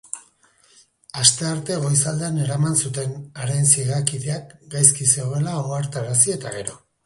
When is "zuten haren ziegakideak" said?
2.85-4.59